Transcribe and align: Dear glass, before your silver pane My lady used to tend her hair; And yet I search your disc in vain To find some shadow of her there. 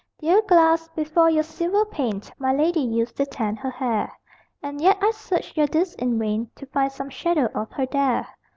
Dear 0.17 0.41
glass, 0.41 0.87
before 0.95 1.29
your 1.29 1.43
silver 1.43 1.85
pane 1.85 2.23
My 2.39 2.51
lady 2.51 2.79
used 2.79 3.17
to 3.17 3.25
tend 3.27 3.59
her 3.59 3.69
hair; 3.69 4.11
And 4.63 4.81
yet 4.81 4.97
I 4.99 5.11
search 5.11 5.55
your 5.55 5.67
disc 5.67 6.01
in 6.01 6.17
vain 6.17 6.49
To 6.55 6.65
find 6.65 6.91
some 6.91 7.11
shadow 7.11 7.45
of 7.53 7.71
her 7.73 7.85
there. 7.85 8.27